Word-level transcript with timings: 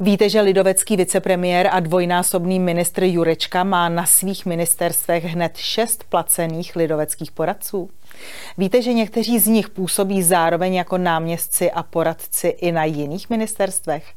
Víte, 0.00 0.28
že 0.28 0.40
lidovecký 0.40 0.96
vicepremiér 0.96 1.68
a 1.72 1.80
dvojnásobný 1.80 2.58
ministr 2.58 3.04
Jurečka 3.04 3.64
má 3.64 3.88
na 3.88 4.06
svých 4.06 4.46
ministerstvech 4.46 5.24
hned 5.24 5.56
šest 5.56 6.04
placených 6.04 6.76
lidoveckých 6.76 7.32
poradců? 7.32 7.90
Víte, 8.58 8.82
že 8.82 8.92
někteří 8.92 9.38
z 9.38 9.46
nich 9.46 9.68
působí 9.68 10.22
zároveň 10.22 10.74
jako 10.74 10.98
náměstci 10.98 11.70
a 11.70 11.82
poradci 11.82 12.48
i 12.48 12.72
na 12.72 12.84
jiných 12.84 13.30
ministerstvech? 13.30 14.14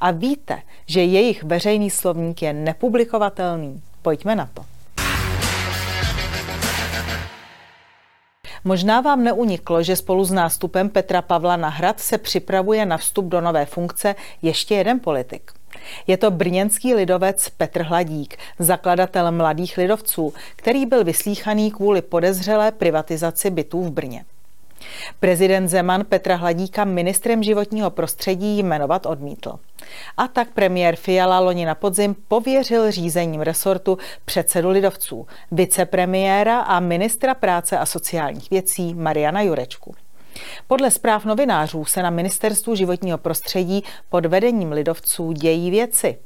A 0.00 0.10
víte, 0.10 0.62
že 0.86 1.04
jejich 1.04 1.44
veřejný 1.44 1.90
slovník 1.90 2.42
je 2.42 2.52
nepublikovatelný? 2.52 3.82
Pojďme 4.02 4.36
na 4.36 4.50
to. 4.54 4.77
Možná 8.64 9.00
vám 9.00 9.24
neuniklo, 9.24 9.82
že 9.82 9.96
spolu 9.96 10.24
s 10.24 10.30
nástupem 10.30 10.88
Petra 10.88 11.22
Pavla 11.22 11.56
na 11.56 11.68
hrad 11.68 12.00
se 12.00 12.18
připravuje 12.18 12.86
na 12.86 12.96
vstup 12.96 13.24
do 13.24 13.40
nové 13.40 13.66
funkce 13.66 14.14
ještě 14.42 14.74
jeden 14.74 15.00
politik. 15.00 15.52
Je 16.06 16.16
to 16.16 16.30
brněnský 16.30 16.94
lidovec 16.94 17.48
Petr 17.48 17.82
Hladík, 17.82 18.36
zakladatel 18.58 19.32
Mladých 19.32 19.78
lidovců, 19.78 20.34
který 20.56 20.86
byl 20.86 21.04
vyslíchaný 21.04 21.70
kvůli 21.70 22.02
podezřelé 22.02 22.72
privatizaci 22.72 23.50
bytů 23.50 23.84
v 23.84 23.90
Brně. 23.90 24.24
Prezident 25.20 25.68
Zeman 25.68 26.04
Petra 26.04 26.36
Hladíka 26.36 26.84
ministrem 26.84 27.42
životního 27.42 27.90
prostředí 27.90 28.62
jmenovat 28.62 29.06
odmítl. 29.06 29.58
A 30.16 30.28
tak 30.28 30.48
premiér 30.50 30.96
Fiala 30.96 31.40
loni 31.40 31.64
na 31.64 31.74
podzim 31.74 32.16
pověřil 32.28 32.90
řízením 32.90 33.40
resortu 33.40 33.98
předsedu 34.24 34.70
lidovců, 34.70 35.26
vicepremiéra 35.50 36.60
a 36.60 36.80
ministra 36.80 37.34
práce 37.34 37.78
a 37.78 37.86
sociálních 37.86 38.50
věcí 38.50 38.94
Mariana 38.94 39.42
Jurečku. 39.42 39.94
Podle 40.66 40.90
zpráv 40.90 41.24
novinářů 41.24 41.84
se 41.84 42.02
na 42.02 42.10
ministerstvu 42.10 42.74
životního 42.74 43.18
prostředí 43.18 43.84
pod 44.08 44.26
vedením 44.26 44.72
lidovců 44.72 45.32
dějí 45.32 45.70
věci. 45.70 46.18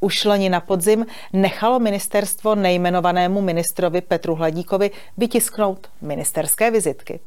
Už 0.00 0.24
loni 0.24 0.48
na 0.48 0.60
podzim 0.60 1.06
nechalo 1.32 1.78
ministerstvo 1.78 2.54
nejmenovanému 2.54 3.40
ministrovi 3.40 4.00
Petru 4.00 4.34
Hladíkovi 4.34 4.90
vytisknout 5.16 5.90
ministerské 6.00 6.70
vizitky. 6.70 7.20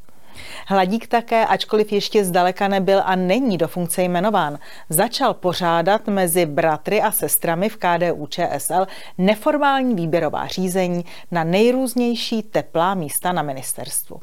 Hladík 0.66 1.06
také, 1.06 1.46
ačkoliv 1.46 1.92
ještě 1.92 2.24
zdaleka 2.24 2.68
nebyl 2.68 3.02
a 3.04 3.16
není 3.16 3.58
do 3.58 3.68
funkce 3.68 4.02
jmenován, 4.02 4.58
začal 4.88 5.34
pořádat 5.34 6.06
mezi 6.06 6.46
bratry 6.46 7.02
a 7.02 7.12
sestrami 7.12 7.68
v 7.68 7.76
KDU 7.76 8.26
ČSL 8.26 8.86
neformální 9.18 9.94
výběrová 9.94 10.46
řízení 10.46 11.04
na 11.30 11.44
nejrůznější 11.44 12.42
teplá 12.42 12.94
místa 12.94 13.32
na 13.32 13.42
ministerstvu. 13.42 14.20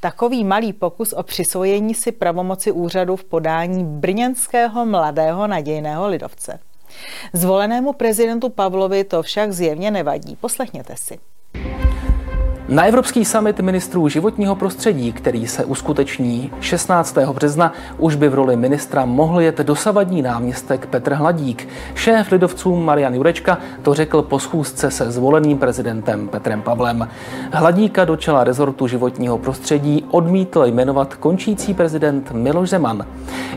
Takový 0.00 0.44
malý 0.44 0.72
pokus 0.72 1.12
o 1.12 1.22
přisvojení 1.22 1.94
si 1.94 2.12
pravomoci 2.12 2.72
úřadu 2.72 3.16
v 3.16 3.24
podání 3.24 3.84
brněnského 3.84 4.86
mladého 4.86 5.46
nadějného 5.46 6.08
lidovce. 6.08 6.58
Zvolenému 7.32 7.92
prezidentu 7.92 8.48
Pavlovi 8.48 9.04
to 9.04 9.22
však 9.22 9.52
zjevně 9.52 9.90
nevadí. 9.90 10.36
Poslechněte 10.36 10.94
si. 10.96 11.18
Na 12.72 12.84
Evropský 12.84 13.24
summit 13.24 13.60
ministrů 13.60 14.08
životního 14.08 14.54
prostředí, 14.54 15.12
který 15.12 15.46
se 15.46 15.64
uskuteční 15.64 16.50
16. 16.60 17.18
března, 17.18 17.72
už 17.98 18.14
by 18.14 18.28
v 18.28 18.34
roli 18.34 18.56
ministra 18.56 19.04
mohl 19.04 19.40
jet 19.40 19.58
dosavadní 19.58 20.22
náměstek 20.22 20.86
Petr 20.86 21.12
Hladík. 21.14 21.68
Šéf 21.94 22.32
lidovců 22.32 22.76
Marian 22.76 23.14
Jurečka 23.14 23.58
to 23.82 23.94
řekl 23.94 24.22
po 24.22 24.38
schůzce 24.38 24.90
se 24.90 25.10
zvoleným 25.10 25.58
prezidentem 25.58 26.28
Petrem 26.28 26.62
Pavlem. 26.62 27.08
Hladíka 27.52 28.04
do 28.04 28.16
čela 28.16 28.44
rezortu 28.44 28.86
životního 28.86 29.38
prostředí 29.38 30.04
odmítl 30.10 30.64
jmenovat 30.64 31.14
končící 31.14 31.74
prezident 31.74 32.32
Miloš 32.32 32.68
Zeman. 32.70 33.06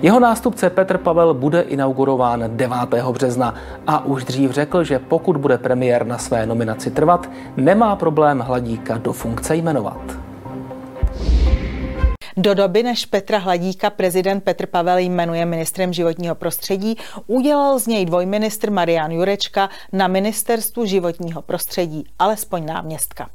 Jeho 0.02 0.20
nástupce 0.20 0.70
Petr 0.70 0.98
Pavel 0.98 1.34
bude 1.34 1.62
inaugurován 1.62 2.44
9. 2.48 2.78
března 3.12 3.56
a 3.88 4.06
už 4.06 4.24
dřív 4.24 4.52
řekl, 4.52 4.84
že 4.84 5.00
pokud 5.00 5.38
bude 5.38 5.58
premiér 5.58 6.06
na 6.06 6.18
své 6.18 6.46
nominaci 6.46 6.92
trvat, 6.92 7.30
nemá 7.58 7.96
problém 7.96 8.40
Hladíka 8.40 8.98
do 9.06 9.14
funkce 9.14 9.56
jmenovat. 9.56 10.02
Do 12.38 12.54
doby, 12.54 12.84
než 12.84 13.06
Petra 13.06 13.38
Hladíka 13.38 13.90
prezident 13.90 14.44
Petr 14.44 14.66
Pavel 14.66 14.98
jmenuje 14.98 15.46
ministrem 15.46 15.94
životního 15.94 16.36
prostředí, 16.36 16.98
udělal 17.28 17.80
z 17.80 17.88
něj 17.88 18.06
dvojministr 18.06 18.72
Marian 18.72 19.12
Jurečka 19.12 19.70
na 19.94 20.08
ministerstvu 20.08 20.86
životního 20.86 21.42
prostředí, 21.42 22.04
alespoň 22.20 22.66
náměstka. 22.66 23.30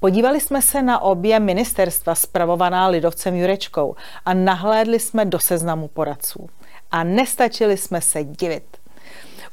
Podívali 0.00 0.40
jsme 0.40 0.62
se 0.62 0.82
na 0.82 0.98
obě 0.98 1.40
ministerstva 1.40 2.14
spravovaná 2.14 2.88
lidovcem 2.88 3.36
Jurečkou 3.36 3.94
a 4.24 4.34
nahlédli 4.34 5.00
jsme 5.00 5.24
do 5.24 5.38
seznamu 5.38 5.88
poradců. 5.88 6.48
A 6.90 7.04
nestačili 7.04 7.76
jsme 7.76 8.00
se 8.00 8.24
divit. 8.24 8.85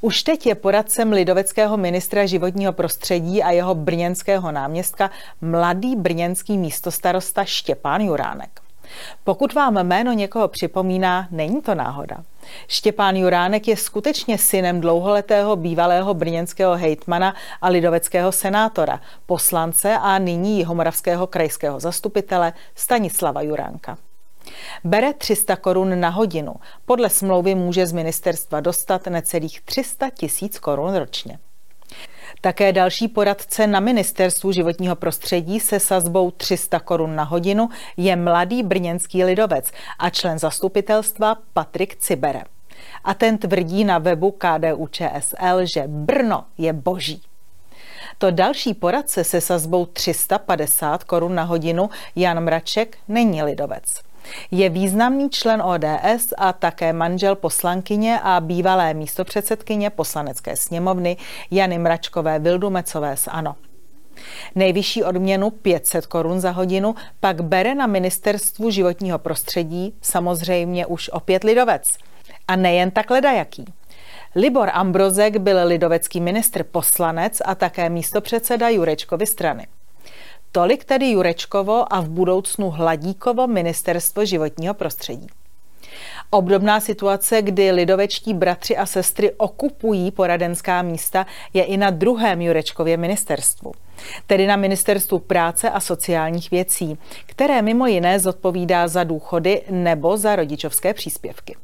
Už 0.05 0.23
teď 0.23 0.45
je 0.45 0.55
poradcem 0.55 1.11
lidoveckého 1.11 1.77
ministra 1.77 2.25
životního 2.25 2.73
prostředí 2.73 3.43
a 3.43 3.51
jeho 3.51 3.75
brněnského 3.75 4.51
náměstka 4.51 5.11
mladý 5.41 5.95
brněnský 5.95 6.57
místostarosta 6.57 7.45
Štěpán 7.45 8.01
Juránek. 8.01 8.61
Pokud 9.23 9.53
vám 9.53 9.87
jméno 9.87 10.11
někoho 10.13 10.47
připomíná, 10.47 11.27
není 11.31 11.61
to 11.61 11.75
náhoda. 11.75 12.17
Štěpán 12.67 13.15
Juránek 13.15 13.67
je 13.67 13.77
skutečně 13.77 14.37
synem 14.37 14.81
dlouholetého 14.81 15.55
bývalého 15.55 16.13
brněnského 16.13 16.75
hejtmana 16.75 17.35
a 17.61 17.69
lidoveckého 17.69 18.31
senátora, 18.31 18.99
poslance 19.25 19.97
a 20.01 20.19
nyní 20.19 20.57
jihomoravského 20.57 21.27
krajského 21.27 21.79
zastupitele 21.79 22.53
Stanislava 22.75 23.41
Juránka. 23.41 23.97
Bere 24.83 25.13
300 25.13 25.55
korun 25.55 25.99
na 25.99 26.09
hodinu. 26.09 26.55
Podle 26.85 27.09
smlouvy 27.09 27.55
může 27.55 27.87
z 27.87 27.91
ministerstva 27.91 28.59
dostat 28.59 29.07
necelých 29.07 29.61
300 29.61 30.09
tisíc 30.09 30.59
korun 30.59 30.95
ročně. 30.95 31.39
Také 32.41 32.73
další 32.73 33.07
poradce 33.07 33.67
na 33.67 33.79
ministerstvu 33.79 34.51
životního 34.51 34.95
prostředí 34.95 35.59
se 35.59 35.79
sazbou 35.79 36.31
300 36.31 36.79
korun 36.79 37.15
na 37.15 37.23
hodinu 37.23 37.69
je 37.97 38.15
mladý 38.15 38.63
brněnský 38.63 39.23
lidovec 39.23 39.71
a 39.99 40.09
člen 40.09 40.39
zastupitelstva 40.39 41.37
Patrik 41.53 41.95
Cibere. 41.95 42.43
A 43.03 43.13
ten 43.13 43.37
tvrdí 43.37 43.83
na 43.83 43.97
webu 43.97 44.31
KDU 44.31 44.87
ČSL, 44.87 45.65
že 45.73 45.83
Brno 45.87 46.45
je 46.57 46.73
boží. 46.73 47.21
To 48.17 48.31
další 48.31 48.73
poradce 48.73 49.23
se 49.23 49.41
sazbou 49.41 49.85
350 49.85 51.03
korun 51.03 51.35
na 51.35 51.43
hodinu 51.43 51.89
Jan 52.15 52.39
Mraček 52.43 52.97
není 53.07 53.43
lidovec. 53.43 53.83
Je 54.51 54.69
významný 54.69 55.29
člen 55.29 55.61
ODS 55.61 56.33
a 56.37 56.53
také 56.53 56.93
manžel 56.93 57.35
poslankyně 57.35 58.19
a 58.23 58.39
bývalé 58.39 58.93
místopředsedkyně 58.93 59.89
poslanecké 59.89 60.55
sněmovny 60.55 61.17
Jany 61.51 61.77
Mračkové 61.77 62.39
Vildumecové 62.39 63.17
z 63.17 63.27
ANO. 63.27 63.55
Nejvyšší 64.55 65.03
odměnu 65.03 65.49
500 65.49 66.05
korun 66.05 66.39
za 66.39 66.51
hodinu 66.51 66.95
pak 67.19 67.41
bere 67.41 67.75
na 67.75 67.87
ministerstvu 67.87 68.69
životního 68.69 69.19
prostředí 69.19 69.95
samozřejmě 70.01 70.85
už 70.85 71.09
opět 71.09 71.43
lidovec. 71.43 71.97
A 72.47 72.55
nejen 72.55 72.91
tak 72.91 73.09
ledajaký. 73.09 73.65
Libor 74.35 74.69
Ambrozek 74.73 75.37
byl 75.37 75.67
lidovecký 75.67 76.21
ministr 76.21 76.63
poslanec 76.63 77.41
a 77.45 77.55
také 77.55 77.89
místopředseda 77.89 78.69
Jurečkovy 78.69 79.25
strany. 79.25 79.67
Tolik 80.55 80.85
tedy 80.85 81.09
Jurečkovo 81.09 81.93
a 81.93 82.01
v 82.01 82.09
budoucnu 82.09 82.69
Hladíkovo 82.69 83.47
ministerstvo 83.47 84.25
životního 84.25 84.73
prostředí. 84.73 85.27
Obdobná 86.29 86.79
situace, 86.79 87.41
kdy 87.41 87.71
lidovečtí 87.71 88.33
bratři 88.33 88.77
a 88.77 88.85
sestry 88.85 89.31
okupují 89.31 90.11
poradenská 90.11 90.81
místa, 90.81 91.25
je 91.53 91.63
i 91.63 91.77
na 91.77 91.89
druhém 91.89 92.41
Jurečkově 92.41 92.97
ministerstvu, 92.97 93.71
tedy 94.27 94.47
na 94.47 94.55
ministerstvu 94.55 95.19
práce 95.19 95.69
a 95.69 95.79
sociálních 95.79 96.51
věcí, 96.51 96.97
které 97.25 97.61
mimo 97.61 97.87
jiné 97.87 98.19
zodpovídá 98.19 98.87
za 98.87 99.03
důchody 99.03 99.61
nebo 99.69 100.17
za 100.17 100.35
rodičovské 100.35 100.93
příspěvky. 100.93 101.55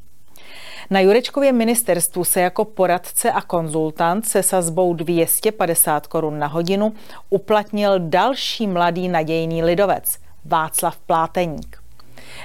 Na 0.92 1.00
Jurečkově 1.00 1.52
ministerstvu 1.52 2.24
se 2.24 2.40
jako 2.40 2.64
poradce 2.64 3.32
a 3.32 3.42
konzultant 3.42 4.26
se 4.26 4.42
sazbou 4.42 4.94
250 4.94 6.06
korun 6.06 6.38
na 6.38 6.46
hodinu 6.46 6.92
uplatnil 7.30 7.98
další 7.98 8.66
mladý 8.66 9.08
nadějný 9.08 9.62
lidovec 9.62 10.18
Václav 10.44 10.98
Pláteník. 10.98 11.76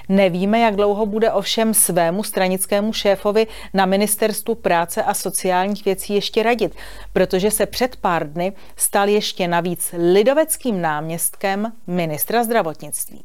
Nevíme, 0.09 0.59
jak 0.59 0.75
dlouho 0.75 1.05
bude 1.05 1.31
ovšem 1.31 1.73
svému 1.73 2.23
stranickému 2.23 2.93
šéfovi 2.93 3.47
na 3.73 3.85
ministerstvu 3.85 4.55
práce 4.55 5.03
a 5.03 5.13
sociálních 5.13 5.85
věcí 5.85 6.13
ještě 6.13 6.43
radit, 6.43 6.75
protože 7.13 7.51
se 7.51 7.65
před 7.65 7.95
pár 7.95 8.33
dny 8.33 8.53
stal 8.75 9.09
ještě 9.09 9.47
navíc 9.47 9.95
lidoveckým 10.13 10.81
náměstkem 10.81 11.71
ministra 11.87 12.43
zdravotnictví. 12.43 13.23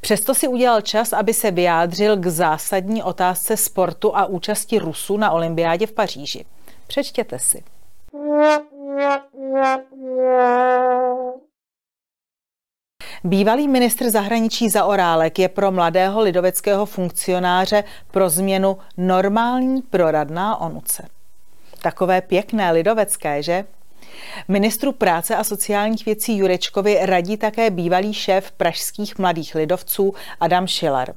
Přesto 0.00 0.34
si 0.34 0.48
udělal 0.48 0.80
čas, 0.80 1.12
aby 1.12 1.34
se 1.34 1.50
vyjádřil 1.50 2.16
k 2.16 2.26
zásadní 2.26 3.02
otázce 3.02 3.56
sportu 3.56 4.16
a 4.16 4.26
účasti 4.26 4.78
Rusů 4.78 5.16
na 5.16 5.30
olympiádě 5.30 5.86
v 5.86 5.92
Paříži. 5.92 6.44
Přečtěte 6.86 7.38
si. 7.38 7.62
Bývalý 13.24 13.68
ministr 13.68 14.10
zahraničí 14.10 14.70
Zaorálek 14.70 15.38
je 15.38 15.48
pro 15.48 15.72
mladého 15.72 16.20
lidoveckého 16.20 16.86
funkcionáře 16.86 17.84
pro 18.10 18.30
změnu 18.30 18.78
normální 18.96 19.82
proradná 19.82 20.60
onuce. 20.60 21.08
Takové 21.82 22.20
pěkné 22.20 22.72
lidovecké, 22.72 23.42
že? 23.42 23.64
Ministru 24.48 24.92
práce 24.92 25.36
a 25.36 25.44
sociálních 25.44 26.06
věcí 26.06 26.36
Jurečkovi 26.36 26.98
radí 27.02 27.36
také 27.36 27.70
bývalý 27.70 28.14
šéf 28.14 28.52
pražských 28.52 29.18
mladých 29.18 29.54
lidovců 29.54 30.14
Adam 30.40 30.68
Schiller. 30.68 31.14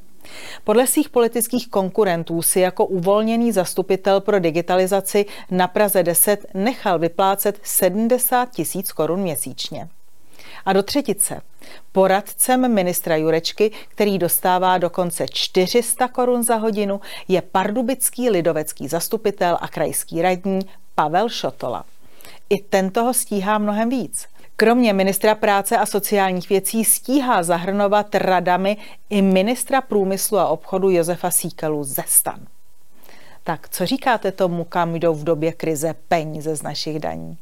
Podle 0.64 0.88
svých 0.88 1.10
politických 1.10 1.70
konkurentů 1.70 2.42
si 2.42 2.60
jako 2.60 2.86
uvolněný 2.86 3.52
zastupitel 3.52 4.22
pro 4.22 4.40
digitalizaci 4.40 5.26
na 5.52 5.68
Praze 5.68 6.04
10 6.04 6.46
nechal 6.54 7.00
vyplácet 7.00 7.60
70 7.64 8.50
tisíc 8.52 8.92
korun 8.92 9.20
měsíčně. 9.20 9.88
A 10.66 10.74
do 10.74 10.84
třetice. 10.84 11.42
Poradcem 11.92 12.74
ministra 12.74 13.16
Jurečky, 13.16 13.72
který 13.88 14.18
dostává 14.18 14.78
dokonce 14.78 15.26
400 15.32 16.08
korun 16.08 16.44
za 16.44 16.56
hodinu, 16.56 17.02
je 17.28 17.42
pardubický 17.42 18.30
lidovecký 18.30 18.88
zastupitel 18.88 19.58
a 19.62 19.68
krajský 19.68 20.22
radní 20.22 20.60
Pavel 20.96 21.30
Šotola. 21.30 21.86
I 22.50 22.64
tento 22.64 23.04
ho 23.04 23.14
stíhá 23.14 23.58
mnohem 23.58 23.90
víc. 23.90 24.28
Kromě 24.56 24.94
ministra 24.94 25.36
práce 25.36 25.78
a 25.78 25.86
sociálních 25.86 26.50
věcí 26.50 26.86
stíhá 26.86 27.44
zahrnovat 27.44 28.16
radami 28.16 28.78
i 29.10 29.22
ministra 29.22 29.82
průmyslu 29.82 30.38
a 30.38 30.48
obchodu 30.48 30.90
Josefa 30.90 31.32
Síkelu 31.32 31.84
ze 31.84 32.04
stan. 32.08 32.48
Tak 33.44 33.70
co 33.70 33.86
říkáte 33.86 34.32
tomu, 34.32 34.64
kam 34.64 34.96
jdou 34.96 35.14
v 35.14 35.24
době 35.24 35.52
krize 35.52 35.96
peníze 36.08 36.56
z 36.56 36.62
našich 36.62 37.00
daní? 37.00 37.38